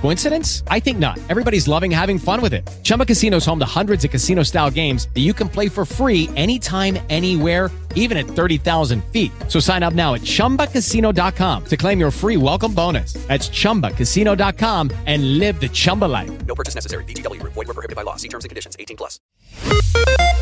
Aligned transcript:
Coincidence? 0.00 0.62
I 0.68 0.78
think 0.80 0.98
not. 0.98 1.18
Everybody's 1.28 1.66
loving 1.66 1.90
having 1.90 2.18
fun 2.18 2.40
with 2.40 2.54
it. 2.54 2.62
Chumba 2.82 3.04
Casino 3.04 3.38
is 3.38 3.44
home 3.44 3.58
to 3.58 3.66
hundreds 3.66 4.04
of 4.04 4.10
casino 4.10 4.44
style 4.44 4.70
games 4.70 5.08
that 5.14 5.22
you 5.22 5.34
can 5.34 5.48
play 5.48 5.68
for 5.68 5.84
free 5.84 6.30
anytime, 6.36 6.98
anywhere, 7.10 7.70
even 7.96 8.16
at 8.16 8.26
30,000 8.26 9.02
feet. 9.10 9.32
So 9.48 9.58
sign 9.58 9.82
up 9.82 9.94
now 9.94 10.14
at 10.14 10.20
chumbacasino.com 10.20 11.64
to 11.64 11.76
claim 11.76 11.98
your 11.98 12.12
free 12.12 12.36
welcome 12.36 12.72
bonus. 12.72 13.14
That's 13.26 13.48
chumbacasino.com 13.48 14.92
and 15.06 15.38
live 15.38 15.58
the 15.60 15.68
Chumba 15.68 16.04
life. 16.04 16.30
No 16.46 16.54
purchase 16.54 16.76
necessary. 16.76 17.02
BGW. 17.04 17.42
Void 17.42 17.56
were 17.56 17.74
prohibited 17.74 17.96
by 17.96 18.02
law. 18.02 18.16
See 18.16 18.28
terms 18.28 18.44
and 18.44 18.50
conditions. 18.50 18.76
18 18.78 18.96
plus. 18.96 19.18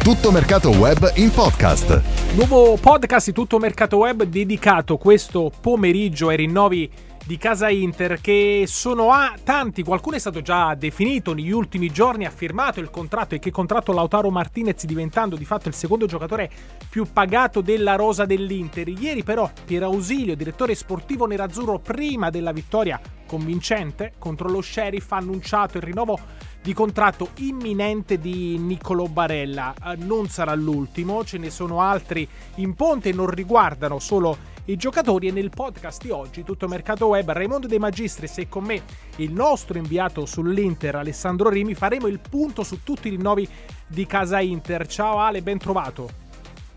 Tutto 0.05 0.31
mercato 0.31 0.71
web 0.71 1.13
in 1.15 1.31
podcast. 1.31 2.03
Nuovo 2.35 2.77
podcast 2.77 3.29
di 3.29 3.33
tutto 3.33 3.59
mercato 3.59 3.97
web 3.97 4.25
dedicato 4.25 4.99
questo 4.99 5.51
pomeriggio 5.63 6.29
ai 6.29 6.37
rinnovi 6.37 6.91
di 7.27 7.39
casa 7.39 7.71
Inter 7.71 8.21
che 8.21 8.65
sono 8.67 9.11
a 9.11 9.35
tanti, 9.43 9.83
qualcuno 9.83 10.17
è 10.17 10.19
stato 10.19 10.43
già 10.43 10.75
definito 10.75 11.33
negli 11.33 11.51
ultimi 11.51 11.91
giorni, 11.91 12.27
ha 12.27 12.31
firmato 12.31 12.81
il 12.81 12.91
contratto 12.91 13.35
e 13.35 13.39
che 13.39 13.51
contratto 13.51 13.93
Lautaro 13.93 14.31
Martinez 14.31 14.85
diventando 14.85 15.35
di 15.35 15.47
fatto 15.47 15.69
il 15.69 15.75
secondo 15.75 16.05
giocatore 16.05 16.51
più 16.91 17.07
pagato 17.11 17.63
della 17.63 17.97
rosa 17.97 18.27
dell'Inter. 18.27 18.89
Ieri 18.89 19.23
però 19.23 19.51
Pier 19.65 19.85
Ausilio, 19.85 20.37
direttore 20.37 20.75
sportivo 20.75 21.25
nerazzurro 21.25 21.79
prima 21.79 22.29
della 22.29 22.53
vittoria 22.53 23.01
convincente 23.27 24.13
contro 24.19 24.51
lo 24.51 24.61
Sheriff 24.61 25.11
ha 25.13 25.17
annunciato 25.17 25.79
il 25.79 25.83
rinnovo 25.83 26.19
di 26.65 26.73
contratto 26.73 27.29
imminente 27.41 28.19
di 28.19 28.57
Nicolo 28.57 29.07
Barella. 29.07 29.75
Eh, 29.85 29.97
non 29.97 30.29
sarà 30.31 30.55
l'ultimo, 30.55 31.23
ce 31.23 31.37
ne 31.37 31.51
sono 31.51 31.83
altri 31.83 32.27
in 32.55 32.75
ponte, 32.75 33.13
non 33.13 33.27
riguardano 33.27 33.99
solo 33.99 34.35
i 34.65 34.77
giocatori 34.77 35.29
e 35.29 35.31
nel 35.31 35.51
podcast 35.51 36.03
di 36.03 36.09
oggi 36.09 36.43
tutto 36.43 36.67
mercato 36.67 37.09
web 37.09 37.31
Raimondo 37.31 37.67
De 37.67 37.79
Magistris 37.79 38.39
e 38.39 38.49
con 38.49 38.65
me 38.65 38.83
il 39.17 39.31
nostro 39.31 39.77
inviato 39.77 40.25
sull'Inter 40.25 40.97
Alessandro 40.97 41.51
Rimi 41.51 41.75
faremo 41.75 42.07
il 42.07 42.19
punto 42.19 42.63
su 42.63 42.83
tutti 42.83 43.09
i 43.09 43.11
rinnovi 43.11 43.47
di 43.87 44.07
casa 44.07 44.41
Inter. 44.41 44.87
Ciao 44.87 45.19
Ale, 45.19 45.43
ben 45.43 45.59
trovato. 45.59 46.24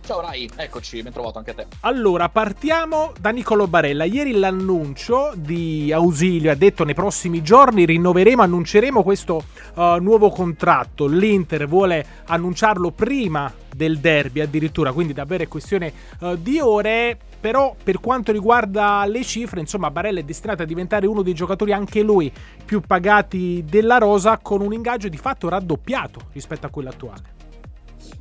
Ciao 0.08 0.22
Rai, 0.22 0.50
eccoci, 0.56 1.02
ben 1.04 1.12
trovato 1.12 1.38
anche 1.38 1.52
a 1.52 1.54
te. 1.54 1.68
Allora, 1.82 2.30
partiamo 2.30 3.12
da 3.20 3.30
Nicolo 3.32 3.68
Barella. 3.68 4.06
Ieri 4.06 4.32
l'annuncio 4.32 5.34
di 5.36 5.92
Ausilio 5.92 6.50
ha 6.50 6.56
detto 6.56 6.86
nei 6.86 6.94
prossimi 6.94 7.44
giorni 7.44 7.86
rinnoveremo, 7.86 8.42
annunceremo 8.42 9.04
questo 9.04 9.44
uh, 9.74 9.98
nuovo 9.98 10.30
contratto. 10.30 11.08
L'Inter 11.08 11.68
vuole 11.68 12.06
annunciarlo 12.28 12.92
prima 12.92 13.52
del 13.76 14.00
derby 14.00 14.40
addirittura, 14.40 14.94
quindi 14.94 15.12
davvero 15.12 15.44
è 15.44 15.50
questione 15.50 15.92
uh, 16.20 16.38
di 16.38 16.62
ore. 16.62 17.18
Però 17.42 17.76
per 17.84 18.00
quanto 18.00 18.32
riguarda 18.32 19.04
le 19.08 19.26
cifre, 19.26 19.60
insomma, 19.60 19.92
Barella 19.92 20.22
è 20.22 20.24
destinato 20.24 20.64
a 20.64 20.66
diventare 20.66 21.06
uno 21.06 21.22
dei 21.22 21.34
giocatori 21.34 21.74
anche 21.74 22.02
lui 22.02 22.32
più 22.64 22.80
pagati 22.80 23.66
della 23.68 23.98
rosa 23.98 24.40
con 24.42 24.62
un 24.62 24.72
ingaggio 24.72 25.10
di 25.10 25.18
fatto 25.18 25.50
raddoppiato 25.50 26.28
rispetto 26.32 26.66
a 26.66 26.70
quello 26.70 26.88
attuale. 26.88 27.37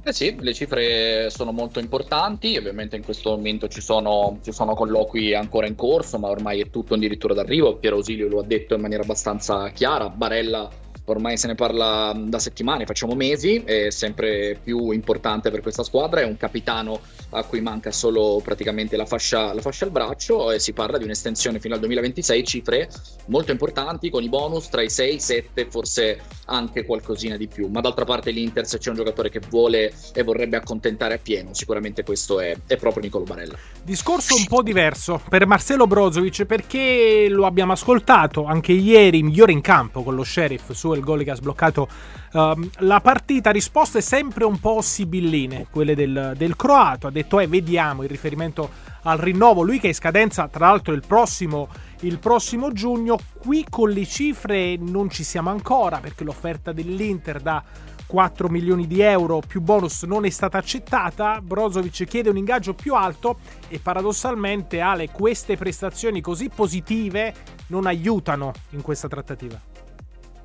Eh 0.08 0.12
sì, 0.12 0.36
le 0.38 0.54
cifre 0.54 1.30
sono 1.30 1.50
molto 1.50 1.80
importanti, 1.80 2.56
ovviamente 2.56 2.94
in 2.94 3.02
questo 3.02 3.30
momento 3.30 3.66
ci 3.66 3.80
sono, 3.80 4.38
ci 4.40 4.52
sono 4.52 4.74
colloqui 4.74 5.34
ancora 5.34 5.66
in 5.66 5.74
corso, 5.74 6.16
ma 6.20 6.28
ormai 6.28 6.60
è 6.60 6.70
tutto 6.70 6.94
addirittura 6.94 7.34
d'arrivo, 7.34 7.74
Piero 7.78 7.96
Ausilio 7.96 8.28
lo 8.28 8.38
ha 8.38 8.44
detto 8.44 8.76
in 8.76 8.82
maniera 8.82 9.02
abbastanza 9.02 9.68
chiara, 9.70 10.08
Barella 10.08 10.70
ormai 11.06 11.36
se 11.36 11.46
ne 11.46 11.54
parla 11.54 12.12
da 12.16 12.38
settimane, 12.38 12.86
facciamo 12.86 13.14
mesi, 13.14 13.62
è 13.64 13.90
sempre 13.90 14.58
più 14.62 14.90
importante 14.90 15.50
per 15.50 15.60
questa 15.60 15.82
squadra, 15.82 16.20
è 16.20 16.24
un 16.24 16.36
capitano 16.36 17.00
a 17.30 17.44
cui 17.44 17.60
manca 17.60 17.90
solo 17.90 18.40
praticamente 18.42 18.96
la 18.96 19.06
fascia, 19.06 19.52
la 19.52 19.60
fascia 19.60 19.84
al 19.84 19.90
braccio 19.90 20.50
e 20.50 20.58
si 20.58 20.72
parla 20.72 20.98
di 20.98 21.04
un'estensione 21.04 21.60
fino 21.60 21.74
al 21.74 21.80
2026, 21.80 22.44
cifre 22.44 22.88
molto 23.26 23.52
importanti 23.52 24.10
con 24.10 24.22
i 24.22 24.28
bonus 24.28 24.68
tra 24.68 24.82
i 24.82 24.90
6, 24.90 25.18
7, 25.18 25.66
forse 25.70 26.20
anche 26.46 26.84
qualcosina 26.84 27.36
di 27.36 27.46
più, 27.46 27.68
ma 27.68 27.80
d'altra 27.80 28.04
parte 28.04 28.30
l'Inter 28.30 28.66
se 28.66 28.78
c'è 28.78 28.90
un 28.90 28.96
giocatore 28.96 29.30
che 29.30 29.40
vuole 29.48 29.92
e 30.12 30.22
vorrebbe 30.22 30.56
accontentare 30.56 31.14
appieno, 31.14 31.54
sicuramente 31.54 32.02
questo 32.02 32.40
è, 32.40 32.56
è 32.66 32.76
proprio 32.76 33.02
Nicolo 33.02 33.24
Barella. 33.24 33.56
Discorso 33.82 34.34
un 34.34 34.46
po' 34.46 34.62
diverso 34.62 35.20
per 35.28 35.46
Marcelo 35.46 35.86
Brozovic 35.86 36.44
perché 36.44 37.26
lo 37.28 37.46
abbiamo 37.46 37.72
ascoltato 37.72 38.44
anche 38.44 38.72
ieri, 38.72 39.22
migliore 39.22 39.52
in 39.52 39.60
campo 39.60 40.02
con 40.02 40.14
lo 40.14 40.24
Sheriff 40.24 40.72
su 40.72 40.94
il 40.96 41.04
gol 41.04 41.22
che 41.22 41.30
ha 41.30 41.34
sbloccato 41.34 41.88
uh, 42.32 42.68
la 42.78 43.00
partita. 43.00 43.50
Risposte 43.50 44.00
sempre 44.00 44.44
un 44.44 44.58
po' 44.58 44.80
sibilline, 44.80 45.66
quelle 45.70 45.94
del, 45.94 46.34
del 46.36 46.56
croato. 46.56 47.06
Ha 47.06 47.10
detto, 47.10 47.40
eh, 47.40 47.46
vediamo 47.46 48.02
il 48.02 48.08
riferimento 48.08 48.70
al 49.02 49.18
rinnovo. 49.18 49.62
Lui 49.62 49.78
che 49.78 49.86
è 49.86 49.88
in 49.88 49.94
scadenza, 49.94 50.48
tra 50.48 50.66
l'altro, 50.66 50.92
il 50.92 51.02
prossimo, 51.06 51.68
il 52.00 52.18
prossimo 52.18 52.72
giugno. 52.72 53.18
Qui 53.38 53.66
con 53.68 53.90
le 53.90 54.06
cifre 54.06 54.76
non 54.76 55.10
ci 55.10 55.24
siamo 55.24 55.50
ancora 55.50 55.98
perché 55.98 56.24
l'offerta 56.24 56.72
dell'Inter 56.72 57.40
da 57.40 57.62
4 58.06 58.48
milioni 58.48 58.86
di 58.86 59.00
euro 59.00 59.42
più 59.46 59.60
bonus 59.60 60.04
non 60.04 60.24
è 60.24 60.30
stata 60.30 60.58
accettata. 60.58 61.40
Brozovic 61.40 62.04
chiede 62.04 62.30
un 62.30 62.36
ingaggio 62.36 62.74
più 62.74 62.94
alto 62.94 63.38
e 63.68 63.78
paradossalmente 63.78 64.80
Ale 64.80 65.10
queste 65.10 65.56
prestazioni 65.56 66.20
così 66.20 66.48
positive 66.48 67.34
non 67.68 67.86
aiutano 67.86 68.52
in 68.70 68.82
questa 68.82 69.08
trattativa. 69.08 69.75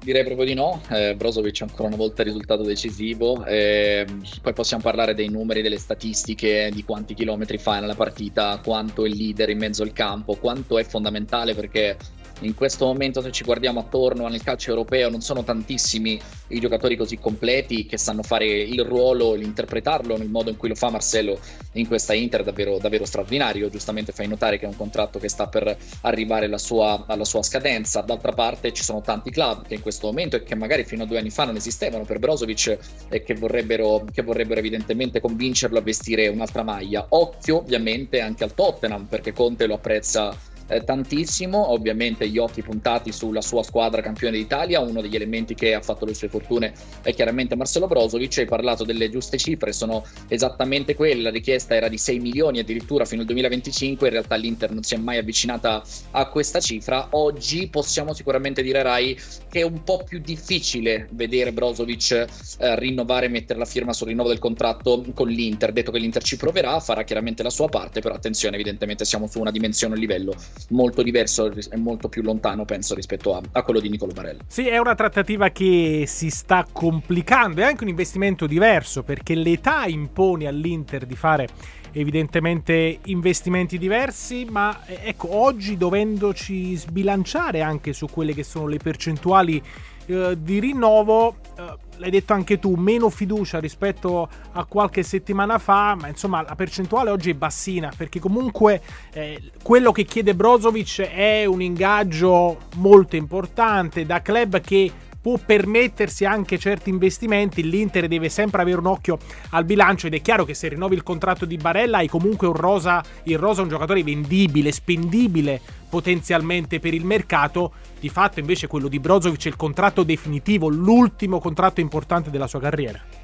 Direi 0.04 0.24
proprio 0.24 0.48
di 0.48 0.56
no, 0.56 0.82
eh, 0.90 1.14
Brozovic 1.16 1.62
ancora 1.62 1.88
una 1.88 1.96
volta 1.96 2.24
risultato 2.24 2.64
decisivo, 2.64 3.46
eh, 3.46 4.04
poi 4.42 4.52
possiamo 4.52 4.82
parlare 4.82 5.14
dei 5.14 5.30
numeri, 5.30 5.62
delle 5.62 5.78
statistiche, 5.78 6.72
di 6.74 6.84
quanti 6.84 7.14
chilometri 7.14 7.60
fa 7.60 7.80
nella 7.80 7.94
partita, 7.94 8.60
quanto 8.64 9.06
è 9.06 9.10
leader 9.10 9.50
in 9.50 9.60
mezzo 9.60 9.84
al 9.84 9.94
campo, 9.94 10.38
quanto 10.38 10.80
è 10.80 10.84
fondamentale 10.84 11.54
perché 11.54 11.98
in 12.42 12.56
questo 12.56 12.86
momento 12.86 13.22
se 13.22 13.32
ci 13.32 13.44
guardiamo 13.44 13.80
attorno 13.80 14.28
nel 14.28 14.44
calcio 14.44 14.70
europeo 14.70 15.10
non 15.10 15.22
sono 15.22 15.44
tantissimi 15.44 16.20
i 16.48 16.60
giocatori 16.60 16.96
così 16.96 17.18
completi 17.18 17.86
che 17.86 17.98
sanno 17.98 18.24
fare 18.24 18.46
il 18.46 18.84
ruolo, 18.84 19.34
l'interpretarlo 19.34 20.18
nel 20.18 20.30
modo 20.30 20.50
in 20.50 20.58
cui 20.58 20.70
lo 20.70 20.76
fa 20.76 20.90
Marcelo 20.90 21.40
in 21.74 21.88
questa 21.88 22.14
Inter 22.14 22.44
davvero, 22.44 22.78
davvero 22.78 23.06
straordinario, 23.06 23.70
giustamente 23.70 24.12
fai 24.12 24.28
notare 24.28 24.58
che 24.58 24.66
è 24.66 24.68
un 24.68 24.76
contratto 24.76 25.20
che 25.20 25.30
sta 25.30 25.48
per 25.48 25.78
arrivare 26.02 26.46
alla 26.46 26.58
sua, 26.58 27.06
alla 27.08 27.26
sua 27.26 27.44
scadenza, 27.44 28.02
d'altra 28.02 28.32
parte 28.32 28.74
ci 28.74 28.84
sono 28.84 29.02
tanti 29.02 29.32
club 29.32 29.68
che 29.68 29.76
in 29.76 29.82
questo 29.82 30.08
momento 30.08 30.36
e 30.36 30.44
che 30.44 30.56
magari 30.56 30.84
fino 30.84 31.04
a 31.04 31.06
due 31.06 31.20
anni 31.20 31.30
fa 31.30 31.46
non 31.46 31.56
esistevano 31.56 32.04
per 32.04 32.20
Brozovic 32.20 32.78
e 33.10 33.24
che 33.24 33.36
vorrebbero, 33.36 34.06
che 34.12 34.24
vorrebbero 34.24 34.60
evidentemente 34.60 35.22
convincerlo 35.22 35.78
a 35.78 35.82
vestire 35.82 36.28
un'altra 36.28 36.64
maglia, 36.64 37.06
occhio 37.10 37.58
ovviamente 37.58 38.20
anche 38.20 38.44
al 38.44 38.54
Tottenham 38.54 39.06
perché 39.06 39.32
Conte 39.32 39.68
lo 39.68 39.76
apprezza 39.76 40.50
eh, 40.72 40.84
tantissimo, 40.84 41.72
ovviamente 41.72 42.28
gli 42.30 42.38
occhi 42.38 42.62
puntati 42.62 43.12
sulla 43.12 43.42
sua 43.42 43.62
squadra 43.62 44.02
campione 44.02 44.38
d'Italia, 44.38 44.80
uno 44.80 45.02
degli 45.02 45.16
elementi 45.16 45.54
che 45.54 45.74
ha 45.74 45.82
fatto 45.82 46.06
le 46.06 46.14
sue 46.14 46.30
fortune 46.30 46.74
è 47.02 47.14
chiaramente 47.14 47.56
Marcelo 47.56 47.88
Brozovic, 47.88 48.38
hai 48.38 48.46
parlato 48.46 48.86
delle 48.86 49.10
giuste 49.10 49.38
cifre, 49.38 49.74
sono 49.74 50.06
esattamente 50.30 50.96
quelle, 50.96 51.22
la 51.24 51.30
richiesta 51.30 51.76
era 51.76 51.90
di 51.90 51.98
6 51.98 52.20
milioni 52.20 52.60
addirittura 52.60 53.04
fino 53.04 53.22
al 53.22 53.28
2025, 53.28 54.08
in 54.08 54.14
realtà 54.14 54.36
l'Inter 54.36 54.72
non 54.72 54.84
si 54.84 54.96
è 54.96 54.98
mai 54.98 55.18
avvicinata 55.18 55.84
a 56.12 56.30
questa 56.30 56.60
cifra, 56.60 57.10
oggi 57.12 57.68
possiamo 57.68 58.14
sicuramente 58.14 58.62
dire 58.62 58.82
Rai 58.82 59.20
che 59.50 59.60
è 59.60 59.64
un 59.64 59.84
po' 59.84 60.04
più 60.08 60.20
difficile 60.20 61.10
vedere 61.12 61.52
Brozovic 61.52 62.12
eh, 62.12 62.80
rinnovare 62.80 63.26
e 63.26 63.30
mettere 63.30 63.60
la 63.60 63.66
firma 63.66 63.92
sul 63.92 64.08
rinnovo 64.08 64.30
del 64.30 64.40
contratto 64.40 65.04
con 65.14 65.28
l'Inter, 65.28 65.74
detto 65.74 65.92
che 65.92 66.00
l'Inter 66.00 66.24
ci 66.24 66.38
proverà, 66.38 66.80
farà 66.80 67.04
chiaramente 67.04 67.44
la 67.44 67.50
sua 67.50 67.68
parte, 67.68 68.00
però 68.00 68.16
attenzione, 68.16 68.56
evidentemente 68.56 69.04
siamo 69.04 69.28
su 69.28 69.40
una 69.40 69.52
dimensione, 69.52 69.96
un 69.96 70.00
livello 70.00 70.34
molto 70.70 71.02
diverso 71.02 71.52
e 71.52 71.78
molto 71.78 72.10
più 72.10 72.22
lontano, 72.22 72.66
penso, 72.66 72.96
rispetto 72.96 73.36
a, 73.36 73.42
a, 73.52 73.64
quello 73.64 73.80
di 73.80 73.90
Nicolo 73.90 74.14
Barella. 74.14 74.42
Sì, 74.48 74.68
è 74.68 74.78
una 74.78 74.96
trattativa 74.96 75.50
che 75.50 76.06
si 76.08 76.30
sta 76.30 76.66
complicando, 76.72 77.62
è 77.62 77.64
anche 77.64 77.84
un 77.84 77.90
investimento 77.90 78.48
diverso 78.48 79.04
perché 79.04 79.36
l'età 79.36 79.86
impone 79.86 80.48
all'Inter 80.48 81.06
di 81.06 81.16
fare 81.16 81.48
evidentemente 81.94 83.00
investimenti 83.06 83.78
diversi, 83.78 84.46
ma 84.46 84.86
eh, 84.86 85.00
ecco, 85.04 85.36
oggi 85.36 85.78
dovendoci 85.78 86.76
sbilanciare 86.76 87.62
anche 87.62 87.94
su 87.94 88.08
quelle 88.08 88.34
che 88.34 88.44
sono 88.44 88.68
le 88.68 88.78
percentuali 88.78 89.62
eh, 90.06 90.38
di 90.40 90.60
rinnovo, 90.60 91.36
eh, 91.58 91.90
l'hai 92.02 92.10
detto 92.10 92.34
anche 92.34 92.58
tu, 92.58 92.74
meno 92.74 93.10
fiducia 93.12 93.60
rispetto 93.60 94.28
a 94.52 94.66
qualche 94.66 95.04
settimana 95.04 95.60
fa, 95.60 95.96
ma 95.96 96.08
insomma 96.08 96.42
la 96.42 96.56
percentuale 96.56 97.12
oggi 97.12 97.30
è 97.30 97.36
bassina 97.36 97.92
perché 97.96 98.20
comunque 98.20 98.82
eh, 99.14 99.40
quello 99.62 99.92
che 99.92 100.04
chiede 100.04 100.34
Brozovic 100.34 101.02
è 101.02 101.46
un 101.46 101.62
ingaggio 101.62 102.58
molto 102.78 103.16
importante 103.16 104.06
da 104.06 104.22
club 104.22 104.60
che 104.62 104.92
può 105.22 105.38
permettersi 105.38 106.26
anche 106.26 106.58
certi 106.58 106.90
investimenti, 106.90 107.70
l'Inter 107.70 108.08
deve 108.08 108.30
sempre 108.30 108.62
avere 108.62 108.80
un 108.80 108.88
occhio 108.88 109.20
al 109.52 109.66
bilancio 109.66 110.08
ed 110.08 110.16
è 110.16 110.22
chiaro 110.22 110.46
che 110.46 110.56
se 110.56 110.68
rinnovi 110.68 110.96
il 110.96 111.04
contratto 111.04 111.46
di 111.46 111.58
Barella 111.58 111.98
hai 111.98 112.08
comunque 112.08 112.48
un 112.48 112.56
rosa, 112.56 113.04
il 113.24 113.38
rosa 113.38 113.62
un 113.62 113.70
giocatore 113.70 114.04
vendibile, 114.04 114.72
spendibile 114.72 115.62
potenzialmente 115.88 116.80
per 116.80 116.94
il 116.94 117.06
mercato, 117.06 117.74
di 118.00 118.10
fatto 118.10 118.40
invece 118.40 118.68
quello 118.68 118.88
di 118.88 119.00
Brozovic 119.00 119.46
è 119.46 119.50
il 119.50 119.56
contratto 119.56 120.04
definitivo, 120.04 120.70
l'ultimo 120.70 121.40
contratto 121.40 121.82
importante 121.82 122.30
della 122.32 122.48
sua 122.48 122.60
carriera 122.60 123.21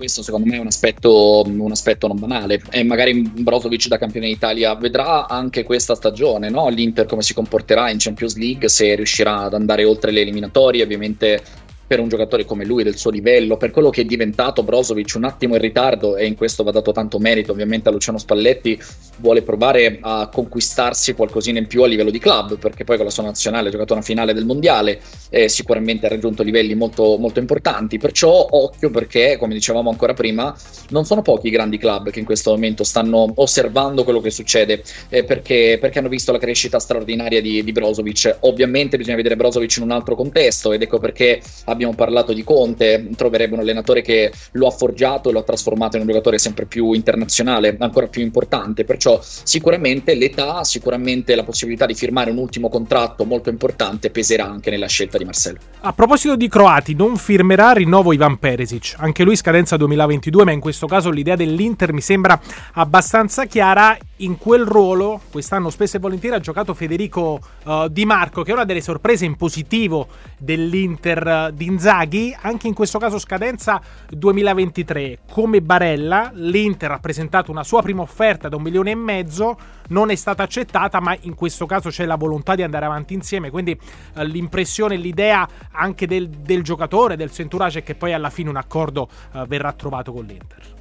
questo 0.00 0.22
secondo 0.22 0.48
me 0.48 0.56
è 0.56 0.58
un 0.58 0.66
aspetto, 0.66 1.44
un 1.46 1.70
aspetto, 1.70 2.06
non 2.06 2.18
banale 2.18 2.62
e 2.70 2.82
magari 2.84 3.20
Brozovic 3.20 3.86
da 3.86 3.98
campione 3.98 4.28
d'Italia 4.28 4.74
vedrà 4.74 5.28
anche 5.28 5.62
questa 5.62 5.94
stagione 5.94 6.48
no? 6.48 6.70
l'Inter 6.70 7.04
come 7.04 7.20
si 7.20 7.34
comporterà 7.34 7.90
in 7.90 7.98
Champions 7.98 8.36
League 8.36 8.70
se 8.70 8.94
riuscirà 8.94 9.42
ad 9.42 9.52
andare 9.52 9.84
oltre 9.84 10.10
le 10.10 10.22
eliminatorie 10.22 10.82
ovviamente 10.82 11.42
per 11.90 11.98
un 11.98 12.06
giocatore 12.06 12.44
come 12.44 12.64
lui 12.64 12.84
del 12.84 12.96
suo 12.96 13.10
livello, 13.10 13.56
per 13.56 13.72
quello 13.72 13.90
che 13.90 14.02
è 14.02 14.04
diventato 14.04 14.62
Brozovic 14.62 15.14
un 15.16 15.24
attimo 15.24 15.56
in 15.56 15.60
ritardo 15.60 16.16
e 16.16 16.24
in 16.24 16.36
questo 16.36 16.62
va 16.62 16.70
dato 16.70 16.92
tanto 16.92 17.18
merito. 17.18 17.50
Ovviamente 17.50 17.88
a 17.88 17.90
Luciano 17.90 18.16
Spalletti, 18.16 18.80
vuole 19.16 19.42
provare 19.42 19.98
a 20.00 20.28
conquistarsi 20.32 21.14
qualcosina 21.14 21.58
in 21.58 21.66
più 21.66 21.82
a 21.82 21.88
livello 21.88 22.10
di 22.10 22.20
club, 22.20 22.58
perché 22.58 22.84
poi 22.84 22.94
con 22.94 23.06
la 23.06 23.10
sua 23.10 23.24
nazionale 23.24 23.68
ha 23.68 23.70
giocato 23.72 23.94
una 23.94 24.02
finale 24.02 24.32
del 24.32 24.46
mondiale 24.46 25.00
e 25.30 25.48
sicuramente 25.48 26.06
ha 26.06 26.08
raggiunto 26.08 26.44
livelli 26.44 26.76
molto, 26.76 27.16
molto 27.18 27.40
importanti, 27.40 27.98
perciò 27.98 28.46
occhio 28.48 28.90
perché 28.90 29.36
come 29.36 29.54
dicevamo 29.54 29.90
ancora 29.90 30.14
prima 30.14 30.54
non 30.90 31.04
sono 31.04 31.22
pochi 31.22 31.48
i 31.48 31.50
grandi 31.50 31.76
club 31.76 32.10
che 32.10 32.20
in 32.20 32.24
questo 32.24 32.52
momento 32.52 32.84
stanno 32.84 33.32
osservando 33.34 34.04
quello 34.04 34.20
che 34.20 34.30
succede 34.30 34.84
eh, 35.08 35.24
perché, 35.24 35.76
perché, 35.80 35.98
hanno 35.98 36.08
visto 36.08 36.30
la 36.30 36.38
crescita 36.38 36.78
straordinaria 36.78 37.40
di, 37.40 37.64
di 37.64 37.72
Brozovic, 37.72 38.36
ovviamente 38.40 38.96
bisogna 38.96 39.16
vedere 39.16 39.34
Brozovic 39.34 39.76
in 39.78 39.82
un 39.82 39.90
altro 39.90 40.14
contesto 40.14 40.72
ed 40.72 40.82
ecco 40.82 41.00
perché 41.00 41.42
abbiamo 41.64 41.79
abbiamo 41.80 41.94
parlato 41.94 42.34
di 42.34 42.44
Conte, 42.44 43.08
troverebbe 43.16 43.54
un 43.54 43.60
allenatore 43.60 44.02
che 44.02 44.30
lo 44.52 44.66
ha 44.66 44.70
forgiato 44.70 45.30
e 45.30 45.32
lo 45.32 45.38
ha 45.38 45.42
trasformato 45.42 45.96
in 45.96 46.02
un 46.02 46.08
giocatore 46.08 46.38
sempre 46.38 46.66
più 46.66 46.92
internazionale, 46.92 47.74
ancora 47.78 48.06
più 48.06 48.20
importante. 48.20 48.84
Perciò 48.84 49.18
sicuramente 49.22 50.14
l'età, 50.14 50.62
sicuramente 50.62 51.34
la 51.34 51.42
possibilità 51.42 51.86
di 51.86 51.94
firmare 51.94 52.30
un 52.30 52.36
ultimo 52.36 52.68
contratto 52.68 53.24
molto 53.24 53.48
importante 53.48 54.10
peserà 54.10 54.44
anche 54.44 54.68
nella 54.70 54.88
scelta 54.88 55.16
di 55.16 55.24
Marcelo. 55.24 55.58
A 55.80 55.92
proposito 55.94 56.36
di 56.36 56.48
croati, 56.48 56.94
non 56.94 57.16
firmerà 57.16 57.72
rinnovo 57.72 58.12
Ivan 58.12 58.38
Peresic, 58.38 58.96
anche 58.98 59.24
lui 59.24 59.36
scadenza 59.36 59.78
2022, 59.78 60.44
ma 60.44 60.52
in 60.52 60.60
questo 60.60 60.86
caso 60.86 61.08
l'idea 61.10 61.36
dell'Inter 61.36 61.94
mi 61.94 62.02
sembra 62.02 62.38
abbastanza 62.74 63.46
chiara. 63.46 63.96
In 64.20 64.36
quel 64.36 64.66
ruolo 64.66 65.18
quest'anno 65.30 65.70
spesso 65.70 65.96
e 65.96 66.00
volentieri 66.00 66.36
ha 66.36 66.40
giocato 66.40 66.74
Federico 66.74 67.40
uh, 67.64 67.88
Di 67.88 68.04
Marco, 68.04 68.42
che 68.42 68.50
è 68.50 68.54
una 68.54 68.66
delle 68.66 68.82
sorprese 68.82 69.24
in 69.24 69.34
positivo 69.34 70.08
dell'Inter 70.36 71.48
uh, 71.48 71.56
di 71.56 71.69
Inzaghi, 71.70 72.36
anche 72.40 72.66
in 72.66 72.74
questo 72.74 72.98
caso 72.98 73.18
scadenza 73.18 73.80
2023. 74.08 75.20
Come 75.30 75.62
Barella, 75.62 76.30
l'Inter 76.34 76.90
ha 76.90 76.98
presentato 76.98 77.52
una 77.52 77.62
sua 77.62 77.80
prima 77.80 78.02
offerta 78.02 78.48
da 78.48 78.56
un 78.56 78.62
milione 78.62 78.90
e 78.90 78.96
mezzo, 78.96 79.56
non 79.88 80.10
è 80.10 80.16
stata 80.16 80.42
accettata, 80.42 81.00
ma 81.00 81.16
in 81.20 81.34
questo 81.34 81.66
caso 81.66 81.88
c'è 81.88 82.06
la 82.06 82.16
volontà 82.16 82.56
di 82.56 82.62
andare 82.62 82.86
avanti 82.86 83.14
insieme. 83.14 83.50
Quindi 83.50 83.78
eh, 84.16 84.24
l'impressione, 84.24 84.96
l'idea 84.96 85.48
anche 85.70 86.06
del, 86.08 86.28
del, 86.28 86.62
giocatore, 86.62 87.16
del 87.16 87.30
suo 87.30 87.44
entourage, 87.44 87.78
è 87.78 87.82
che 87.84 87.94
poi 87.94 88.12
alla 88.12 88.30
fine 88.30 88.48
un 88.48 88.56
accordo 88.56 89.08
eh, 89.32 89.44
verrà 89.46 89.72
trovato 89.72 90.12
con 90.12 90.24
l'Inter. 90.24 90.78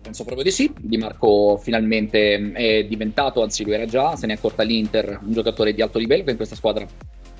Penso 0.00 0.24
proprio 0.24 0.44
di 0.44 0.52
sì, 0.52 0.70
Di 0.78 0.98
Marco 0.98 1.56
finalmente 1.56 2.52
è 2.52 2.84
diventato, 2.84 3.42
anzi 3.42 3.64
lui 3.64 3.72
era 3.72 3.86
già, 3.86 4.14
se 4.16 4.26
ne 4.26 4.34
è 4.34 4.36
accorta 4.36 4.62
l'Inter, 4.62 5.18
un 5.24 5.32
giocatore 5.32 5.72
di 5.72 5.80
alto 5.80 5.98
livello 5.98 6.24
che 6.24 6.30
in 6.30 6.36
questa 6.36 6.54
squadra 6.54 6.86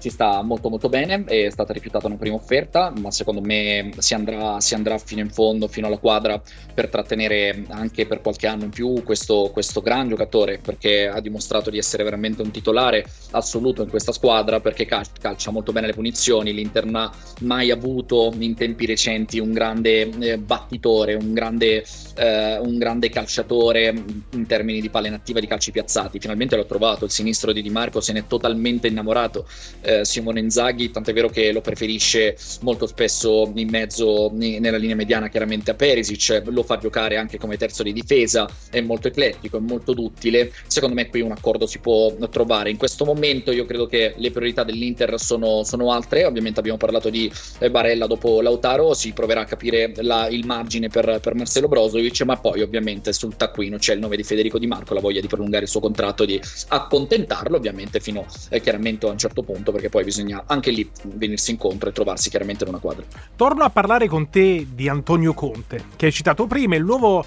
si 0.05 0.11
sta 0.11 0.43
molto 0.43 0.69
molto 0.69 0.91
bene, 0.91 1.25
è 1.25 1.49
stata 1.49 1.73
rifiutata 1.73 2.07
una 2.07 2.17
prima 2.17 2.37
offerta, 2.37 2.93
ma 3.01 3.11
secondo 3.11 3.41
me 3.41 3.91
si 3.97 4.13
andrà, 4.13 4.61
si 4.61 4.75
andrà 4.75 4.99
fino 4.99 5.23
in 5.23 5.31
fondo, 5.31 5.67
fino 5.67 5.87
alla 5.87 5.97
quadra 5.97 6.43
per 6.75 6.91
trattenere 6.91 7.65
anche 7.69 8.05
per 8.05 8.21
qualche 8.21 8.47
anno 8.47 8.65
in 8.65 8.71
più 8.71 9.03
questo, 9.03 9.49
questo 9.51 9.81
gran 9.81 10.11
giocatore, 10.11 10.59
perché 10.59 11.09
ha 11.09 11.21
dimostrato 11.21 11.71
di 11.71 11.79
essere 11.79 12.05
veramente 12.05 12.43
un 12.43 12.51
titolare 12.51 13.07
assoluto 13.31 13.83
in 13.83 13.89
questa 13.89 14.13
squadra, 14.13 14.61
perché 14.61 14.85
cal- 14.85 15.07
calcia 15.19 15.51
molto 15.51 15.73
bene 15.73 15.87
le 15.87 15.95
punizioni, 15.95 16.53
l'Inter 16.53 16.85
non 16.85 16.97
ha 16.97 17.13
mai 17.41 17.71
avuto 17.71 18.31
in 18.39 18.55
tempi 18.55 18.85
recenti 18.85 19.39
un 19.39 19.53
grande 19.53 20.11
eh, 20.19 20.37
battitore, 20.37 21.15
un 21.15 21.33
grande, 21.33 21.83
eh, 22.17 22.59
un 22.59 22.77
grande 22.77 23.09
calciatore 23.09 23.95
in 24.33 24.47
termini 24.47 24.83
di 24.83 24.91
palle 24.91 25.09
inattiva 25.09 25.41
di 25.41 25.47
calci 25.47 25.71
piazzati, 25.71 26.19
finalmente 26.19 26.57
l'ho 26.57 26.67
trovato, 26.67 27.07
il 27.07 27.11
sinistro 27.11 27.53
di 27.53 27.63
Di 27.63 27.71
Marco 27.71 28.03
se 28.03 28.13
n'è 28.13 28.27
totalmente 28.27 28.89
innamorato. 28.89 29.47
Eh, 29.81 29.93
eh, 30.01 30.05
Simone 30.05 30.41
Inzaghi, 30.41 30.91
tant'è 30.91 31.13
vero 31.13 31.29
che 31.29 31.53
lo 31.53 31.61
preferisce 31.61 32.37
molto 32.61 32.87
spesso 32.87 33.51
in 33.55 33.69
mezzo 33.69 34.31
nella 34.35 34.77
linea 34.77 34.97
mediana 34.97 35.29
chiaramente 35.29 35.71
a 35.71 35.75
Perisic, 35.75 36.43
lo 36.47 36.63
fa 36.63 36.79
giocare 36.79 37.17
anche 37.17 37.39
come 37.39 37.57
terzo 37.57 37.83
di 37.83 37.93
difesa, 37.93 38.49
è 38.71 38.81
molto 38.81 39.09
eclettico, 39.09 39.57
è 39.57 39.61
molto 39.61 39.93
duttile, 39.93 40.53
secondo 40.67 40.95
me 40.95 41.09
qui 41.09 41.21
un 41.21 41.33
accordo 41.33 41.67
si 41.67 41.79
può 41.79 42.15
trovare. 42.31 42.71
In 42.71 42.77
questo 42.77 43.05
momento 43.05 43.53
io 43.53 43.65
credo 43.65 43.87
che 43.87 44.15
le 44.17 44.31
priorità 44.31 44.65
dell'Inter 44.65 45.19
sono, 45.21 45.63
sono 45.65 45.93
altre, 45.93 46.25
ovviamente 46.25 46.61
abbiamo 46.61 46.79
parlato 46.79 47.11
di 47.11 47.31
eh, 47.59 47.71
Barella 47.71 48.07
dopo 48.07 48.41
Lautaro, 48.41 48.95
si 48.95 49.13
proverà 49.13 49.43
a 49.43 49.45
capire 49.45 49.93
la, 49.97 50.29
il 50.29 50.47
margine 50.47 50.89
per, 50.89 51.21
per 51.21 51.35
Marcelo 51.35 51.69
Brozovic, 51.69 52.23
ma 52.23 52.37
poi 52.37 52.63
ovviamente 52.63 53.13
sul 53.13 53.37
taccuino 53.37 53.79
c'è 53.79 53.95
il 53.95 54.01
nome 54.01 54.17
di 54.17 54.23
Federico 54.23 54.59
Di 54.59 54.67
Marco, 54.67 54.95
la 54.95 55.01
voglia 55.01 55.21
di 55.21 55.27
prolungare 55.27 55.65
il 55.65 55.71
suo 55.71 55.81
contratto, 55.81 56.25
di 56.25 56.41
accontentarlo 56.69 57.57
ovviamente 57.57 58.01
fino 58.01 58.27
eh, 58.51 58.61
chiaramente 58.61 59.07
a 59.07 59.11
un 59.11 59.19
certo 59.19 59.43
punto 59.43 59.73
perché 59.75 59.89
poi 59.89 60.05
bisogna 60.05 60.45
anche 60.47 60.71
lì 60.71 60.89
venirsi 61.03 61.51
incontro 61.51 61.89
e 61.89 61.93
trovarsi 61.93 62.31
chiaramente 62.31 62.63
in 62.63 62.71
una 62.71 62.79
quadra. 62.79 63.05
Torno 63.35 63.65
a 63.65 63.71
parlare 63.71 64.07
con 64.07 64.31
te 64.31 64.69
di 64.71 64.89
Antonio 64.89 65.35
Conte, 65.35 65.87
che 65.97 66.07
hai 66.07 66.13
citato 66.13 66.47
prima, 66.47 66.77
il 66.77 66.85
nuovo 66.85 67.19
uh, 67.19 67.25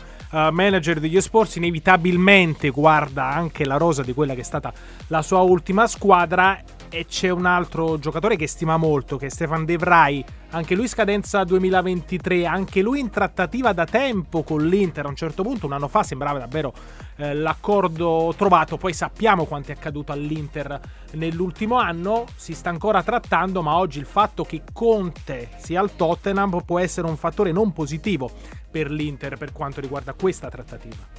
manager 0.51 1.01
degli 1.01 1.19
sports 1.19 1.55
inevitabilmente 1.55 2.69
guarda 2.69 3.29
anche 3.29 3.65
la 3.65 3.75
rosa 3.75 4.01
di 4.01 4.13
quella 4.13 4.33
che 4.33 4.41
è 4.41 4.45
stata 4.45 4.71
la 5.07 5.21
sua 5.21 5.39
ultima 5.39 5.87
squadra 5.87 6.61
e 6.89 7.05
c'è 7.05 7.29
un 7.29 7.45
altro 7.45 7.99
giocatore 7.99 8.35
che 8.35 8.47
stima 8.47 8.77
molto, 8.77 9.17
che 9.17 9.27
è 9.27 9.29
Stefan 9.29 9.65
De 9.65 9.77
Vrij, 9.77 10.23
anche 10.51 10.75
lui 10.75 10.87
scadenza 10.87 11.43
2023, 11.43 12.45
anche 12.45 12.81
lui 12.81 12.99
in 12.99 13.09
trattativa 13.09 13.73
da 13.73 13.85
tempo 13.85 14.43
con 14.43 14.65
l'Inter, 14.65 15.05
a 15.05 15.09
un 15.09 15.15
certo 15.15 15.43
punto, 15.43 15.65
un 15.65 15.73
anno 15.73 15.87
fa 15.87 16.03
sembrava 16.03 16.39
davvero 16.39 16.73
eh, 17.17 17.33
l'accordo 17.33 18.33
trovato, 18.37 18.77
poi 18.77 18.93
sappiamo 18.93 19.45
quanto 19.45 19.71
è 19.71 19.75
accaduto 19.75 20.11
all'Inter 20.11 20.79
nell'ultimo 21.11 21.77
anno, 21.77 22.25
si 22.35 22.53
sta 22.53 22.69
ancora 22.69 23.03
trattando, 23.03 23.61
ma 23.61 23.77
oggi 23.77 23.99
il 23.99 24.05
fatto 24.05 24.43
che 24.43 24.61
Conte 24.71 25.49
sia 25.57 25.79
al 25.79 25.95
Tottenham 25.95 26.61
può 26.65 26.79
essere 26.79 27.07
un 27.07 27.17
fattore 27.17 27.51
non 27.51 27.73
positivo 27.73 28.31
per 28.69 28.89
l'Inter 28.89 29.37
per 29.37 29.51
quanto 29.51 29.81
riguarda 29.81 30.13
questa 30.13 30.49
trattativa. 30.49 31.16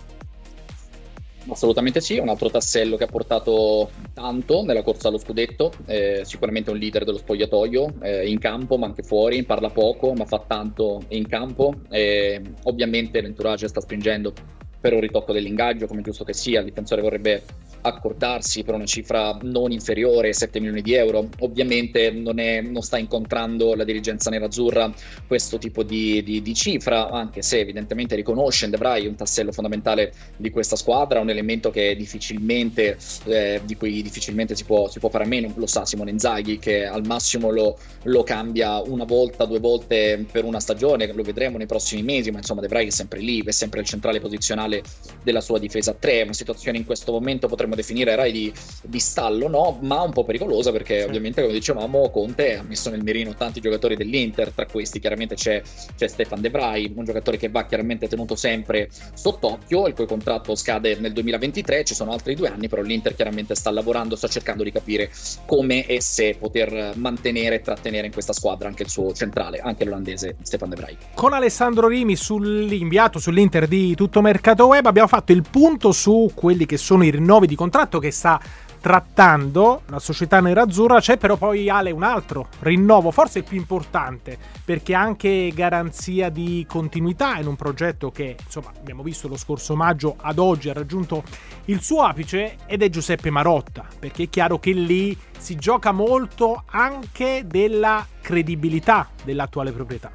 Assolutamente 1.51 2.01
sì, 2.01 2.19
un 2.19 2.29
altro 2.29 2.51
tassello 2.51 2.97
che 2.97 3.05
ha 3.05 3.09
portato 3.09 3.91
tanto 4.13 4.63
nella 4.65 4.83
corsa 4.83 5.09
allo 5.09 5.19
scudetto, 5.19 5.73
eh, 5.87 6.21
sicuramente 6.25 6.71
un 6.71 6.77
leader 6.77 7.05
dello 7.05 7.17
spogliatoio, 7.17 7.95
eh, 8.03 8.29
in 8.29 8.39
campo 8.39 8.77
ma 8.77 8.87
anche 8.87 9.03
fuori, 9.03 9.43
parla 9.45 9.71
poco 9.71 10.13
ma 10.13 10.27
fa 10.27 10.45
tanto 10.47 11.03
in 11.09 11.27
campo, 11.27 11.75
eh, 11.91 12.41
ovviamente 12.65 13.21
l'entourage 13.21 13.69
sta 13.69 13.81
spingendo 13.81 14.33
per 14.81 14.93
un 14.93 15.01
ritocco 15.01 15.33
dell'ingaggio 15.33 15.87
come 15.87 16.03
giusto 16.03 16.25
che 16.25 16.35
sia, 16.35 16.61
il 16.61 16.67
difensore 16.67 17.01
vorrebbe 17.01 17.43
accordarsi 17.81 18.63
per 18.63 18.75
una 18.75 18.85
cifra 18.85 19.39
non 19.43 19.73
inferiore 19.73 20.29
ai 20.29 20.35
7 20.35 20.59
milioni 20.59 20.83
di 20.83 20.95
euro. 20.95 21.29
Ovviamente 21.41 22.11
non, 22.11 22.39
è, 22.39 22.61
non 22.61 22.83
sta 22.83 22.99
incontrando 22.99 23.75
la 23.75 23.85
dirigenza 23.85 24.31
nerazzurra 24.31 24.93
questo 25.27 25.59
tipo 25.59 25.83
di, 25.83 26.23
di, 26.23 26.43
di, 26.43 26.55
cifra, 26.55 27.11
anche 27.11 27.43
se 27.43 27.61
evidentemente 27.61 28.15
riconosce 28.15 28.65
in 28.65 28.71
Debray 28.71 29.07
un 29.07 29.15
tassello 29.15 29.53
fondamentale 29.53 30.13
di 30.37 30.51
questa 30.51 30.77
squadra, 30.77 31.21
un 31.21 31.31
elemento 31.31 31.71
che 31.71 31.95
difficilmente, 31.97 32.97
eh, 33.25 33.61
di 33.65 33.77
cui 33.77 34.03
difficilmente 34.03 34.55
si 34.55 34.65
può, 34.65 34.89
si 34.89 34.99
può, 34.99 35.09
fare 35.09 35.25
a 35.25 35.27
meno, 35.27 35.53
lo 35.57 35.67
sa 35.67 35.85
Simone 35.85 36.11
Inzaghi 36.11 36.59
che 36.59 36.87
al 36.87 37.07
massimo 37.07 37.51
lo, 37.51 37.79
lo, 38.05 38.23
cambia 38.23 38.81
una 38.81 39.05
volta, 39.05 39.45
due 39.45 39.59
volte 39.61 40.27
per 40.31 40.45
una 40.45 40.61
stagione, 40.61 41.11
lo 41.13 41.23
vedremo 41.23 41.57
nei 41.57 41.67
prossimi 41.67 42.03
mesi, 42.03 42.31
ma 42.31 42.39
insomma 42.39 42.61
Debray 42.61 42.87
è 42.87 42.91
sempre 42.91 43.21
lì, 43.21 43.43
è 43.45 43.51
sempre 43.51 43.81
il 43.81 43.87
centrale 43.87 44.21
posizionale 44.21 44.83
della 45.23 45.41
sua 45.41 45.59
difesa 45.59 45.93
a 45.93 45.95
3, 45.95 46.23
una 46.23 46.33
situazione 46.33 46.79
in 46.79 46.85
questo 46.85 47.13
momento 47.13 47.49
potrebbe 47.49 47.68
potremmo 47.69 47.75
definire 47.75 48.17
Rai 48.17 48.33
di, 48.33 48.53
di 48.83 48.99
stallo, 48.99 49.49
no? 49.49 49.79
ma 49.83 50.03
un 50.03 50.13
po' 50.13 50.25
pericolosa 50.25 50.73
perché 50.73 51.01
sì. 51.01 51.07
ovviamente 51.07 51.43
come 51.43 51.53
dicevamo 51.53 52.11
Conte 52.11 52.57
ha 52.57 52.63
messo 52.63 52.91
nel 52.91 53.03
mirino 53.03 53.35
tanti 53.35 53.61
giocatori 53.61 53.97
dell'Inter, 53.97 54.51
tra 54.53 54.67
questi 54.67 54.99
chiaramente 54.99 55.35
c'è, 55.35 55.63
c'è 55.97 56.09
Stefan 56.09 56.41
De 56.41 56.51
Vrij, 56.51 56.93
un 56.95 57.05
giocatore 57.05 57.37
che 57.37 57.49
va 57.49 57.67
chiaramente 57.67 58.09
tenuto 58.09 58.35
sempre 58.35 58.89
sott'occhio, 59.15 59.87
il 59.87 59.95
cui 59.95 60.07
contratto 60.07 60.55
scade 60.55 60.97
nel 60.99 61.13
2023, 61.13 61.85
ci 61.85 61.95
sono 61.95 62.13
altri 62.13 62.35
due 62.35 62.49
anni, 62.49 62.69
però 62.69 62.83
l'Inter 62.83 63.15
chiaramente 63.15 63.55
sta 63.55 63.71
lavorando, 63.71 64.17
sta 64.17 64.29
cercando 64.29 64.63
di 64.63 64.73
capire 64.73 65.11
come 65.47 65.87
e 65.87 66.01
se 66.01 66.37
poter 66.39 66.93
mantenere 66.97 67.57
e 67.57 67.61
trattenere 67.61 68.07
in 68.07 68.13
questa 68.13 68.33
squadra 68.33 68.69
anche 68.69 68.83
il 68.85 68.89
suo 68.89 69.13
centrale, 69.13 69.59
anche 69.59 69.85
l'olandese 69.85 70.37
Stefan 70.43 70.71
De 70.71 70.77
Vrij. 70.77 70.97
Con 71.15 71.33
Alessandro 71.33 71.89
Rimi 71.89 72.17
sull'inviato 72.17 73.19
sull'Inter 73.19 73.67
di 73.67 73.95
tutto 73.95 74.21
mercato 74.21 74.67
web 74.67 74.87
abbiamo 74.87 75.09
fatto 75.09 75.33
il 75.33 75.43
punto 75.49 75.93
su 75.93 76.31
quelli 76.35 76.67
che 76.67 76.77
sono 76.77 77.05
i 77.05 77.11
rinnovi 77.11 77.47
di 77.47 77.55
contratto 77.59 77.99
che 77.99 78.13
sta 78.13 78.41
trattando, 78.81 79.83
la 79.87 79.99
società 79.99 80.41
nerazzurra, 80.41 81.01
c'è 81.01 81.17
però 81.17 81.37
poi 81.37 81.69
Ale 81.69 81.91
un 81.91 82.05
altro 82.05 82.47
rinnovo, 82.61 83.11
forse 83.11 83.39
il 83.39 83.45
più 83.45 83.57
importante, 83.57 84.39
perché 84.65 84.95
anche 84.95 85.51
garanzia 85.53 86.29
di 86.29 86.65
continuità 86.69 87.39
in 87.39 87.49
un 87.49 87.57
progetto 87.57 88.13
che, 88.13 88.37
insomma, 88.41 88.71
abbiamo 88.79 89.03
visto 89.03 89.27
lo 89.27 89.37
scorso 89.37 89.75
maggio 89.75 90.15
ad 90.21 90.39
oggi 90.39 90.71
ha 90.71 90.73
raggiunto 90.73 91.25
il 91.65 91.83
suo 91.83 92.03
apice 92.03 92.59
ed 92.67 92.83
è 92.83 92.89
Giuseppe 92.89 93.31
Marotta, 93.31 93.85
perché 93.99 94.23
è 94.23 94.29
chiaro 94.29 94.61
che 94.61 94.71
lì 94.71 95.19
si 95.37 95.57
gioca 95.57 95.91
molto 95.91 96.63
anche 96.67 97.43
della 97.47 98.07
credibilità 98.21 99.09
dell'attuale 99.25 99.73
proprietà. 99.73 100.11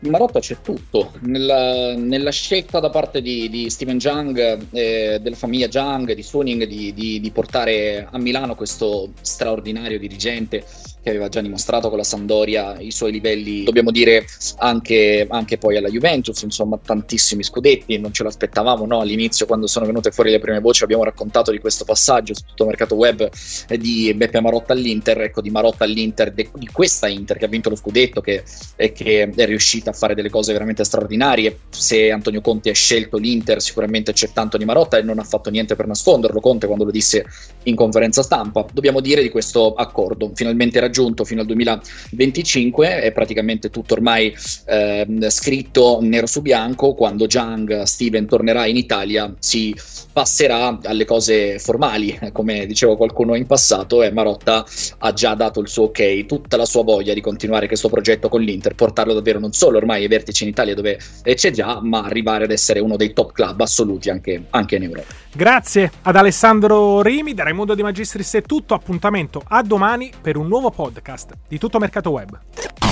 In 0.00 0.10
Marotta 0.10 0.40
c'è 0.40 0.60
tutto, 0.60 1.12
nella, 1.20 1.94
nella, 1.94 2.30
scelta 2.30 2.80
da 2.80 2.90
parte 2.90 3.22
di, 3.22 3.48
di 3.48 3.70
Steven 3.70 3.96
Jung, 3.96 4.38
eh, 4.72 5.18
della 5.22 5.36
famiglia 5.36 5.68
Jung, 5.68 6.12
di 6.12 6.22
Suning, 6.22 6.64
di, 6.64 6.92
di, 6.92 7.18
di, 7.18 7.30
portare 7.30 8.06
a 8.10 8.18
Milano 8.18 8.54
questo 8.54 9.12
straordinario 9.22 9.98
dirigente 9.98 10.64
che 11.06 11.12
aveva 11.12 11.28
già 11.28 11.40
dimostrato 11.40 11.88
con 11.88 11.98
la 11.98 12.04
Sandoria 12.04 12.80
i 12.80 12.90
suoi 12.90 13.12
livelli, 13.12 13.62
dobbiamo 13.62 13.92
dire 13.92 14.26
anche, 14.56 15.24
anche 15.30 15.56
poi 15.56 15.76
alla 15.76 15.88
Juventus, 15.88 16.42
insomma 16.42 16.80
tantissimi 16.84 17.44
scudetti, 17.44 17.96
non 17.96 18.12
ce 18.12 18.24
l'aspettavamo 18.24 18.84
no? 18.86 18.98
all'inizio 18.98 19.46
quando 19.46 19.68
sono 19.68 19.86
venute 19.86 20.10
fuori 20.10 20.32
le 20.32 20.40
prime 20.40 20.58
voci 20.58 20.82
abbiamo 20.82 21.04
raccontato 21.04 21.52
di 21.52 21.60
questo 21.60 21.84
passaggio 21.84 22.34
su 22.34 22.42
tutto 22.44 22.64
il 22.64 22.70
mercato 22.70 22.96
web 22.96 23.30
eh, 23.68 23.78
di 23.78 24.12
Beppe 24.14 24.40
Marotta 24.40 24.72
all'Inter, 24.72 25.20
ecco 25.20 25.40
di 25.40 25.50
Marotta 25.50 25.84
all'Inter, 25.84 26.32
de, 26.32 26.48
di 26.52 26.66
questa 26.72 27.06
Inter 27.06 27.36
che 27.36 27.44
ha 27.44 27.48
vinto 27.48 27.68
lo 27.68 27.76
scudetto 27.76 28.20
che, 28.20 28.42
e 28.74 28.90
che 28.90 29.30
è 29.32 29.46
riuscita 29.46 29.90
a 29.90 29.92
fare 29.92 30.16
delle 30.16 30.28
cose 30.28 30.52
veramente 30.52 30.82
straordinarie, 30.82 31.56
se 31.68 32.10
Antonio 32.10 32.40
Conte 32.40 32.70
ha 32.70 32.74
scelto 32.74 33.16
l'Inter 33.16 33.62
sicuramente 33.62 34.12
c'è 34.12 34.32
tanto 34.32 34.56
di 34.56 34.64
Marotta 34.64 34.98
e 34.98 35.02
non 35.02 35.20
ha 35.20 35.24
fatto 35.24 35.50
niente 35.50 35.76
per 35.76 35.86
nasconderlo, 35.86 36.40
Conte 36.40 36.66
quando 36.66 36.82
lo 36.82 36.90
disse 36.90 37.24
in 37.62 37.76
conferenza 37.76 38.24
stampa, 38.24 38.66
dobbiamo 38.72 38.98
dire 38.98 39.22
di 39.22 39.30
questo 39.30 39.72
accordo, 39.74 40.32
finalmente 40.34 40.80
raggiunto 40.80 40.94
raggiunto 40.96 41.24
fino 41.24 41.42
al 41.42 41.46
2025, 41.46 43.02
è 43.02 43.12
praticamente 43.12 43.68
tutto 43.68 43.94
ormai 43.94 44.34
eh, 44.66 45.06
scritto 45.28 45.98
nero 46.00 46.26
su 46.26 46.40
bianco, 46.40 46.94
quando 46.94 47.26
Jang 47.26 47.82
Steven 47.82 48.26
tornerà 48.26 48.64
in 48.66 48.76
Italia 48.76 49.34
si 49.38 49.74
passerà 50.12 50.78
alle 50.84 51.04
cose 51.04 51.58
formali, 51.58 52.18
come 52.32 52.64
diceva 52.64 52.96
qualcuno 52.96 53.34
in 53.34 53.46
passato 53.46 54.02
e 54.02 54.10
Marotta 54.10 54.64
ha 54.98 55.12
già 55.12 55.34
dato 55.34 55.60
il 55.60 55.68
suo 55.68 55.84
ok, 55.84 56.24
tutta 56.24 56.56
la 56.56 56.64
sua 56.64 56.82
voglia 56.82 57.12
di 57.12 57.20
continuare 57.20 57.66
questo 57.66 57.88
progetto 57.88 58.28
con 58.28 58.40
l'Inter, 58.40 58.74
portarlo 58.74 59.12
davvero 59.12 59.38
non 59.38 59.52
solo 59.52 59.76
ormai 59.76 60.02
ai 60.02 60.08
vertici 60.08 60.44
in 60.44 60.48
Italia 60.48 60.74
dove 60.74 60.98
c'è 61.22 61.50
già, 61.50 61.80
ma 61.82 62.02
arrivare 62.02 62.44
ad 62.44 62.50
essere 62.50 62.80
uno 62.80 62.96
dei 62.96 63.12
top 63.12 63.32
club 63.32 63.60
assoluti 63.60 64.08
anche, 64.08 64.44
anche 64.50 64.76
in 64.76 64.84
Europa. 64.84 65.12
Grazie 65.32 65.92
ad 66.02 66.16
Alessandro 66.16 67.02
Rimi, 67.02 67.34
da 67.34 67.42
Raimundo 67.42 67.74
Di 67.74 67.82
Magistris 67.82 68.34
è 68.34 68.42
tutto, 68.42 68.72
appuntamento 68.72 69.42
a 69.46 69.62
domani 69.62 70.10
per 70.18 70.36
un 70.38 70.48
nuovo 70.48 70.70
podcast 70.86 71.36
di 71.48 71.58
Tutto 71.58 71.78
Mercato 71.78 72.10
Web. 72.10 72.38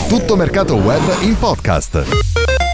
Tutto 0.09 0.35
Mercato 0.35 0.75
Web 0.75 1.23
in 1.23 1.39
podcast. 1.39 2.74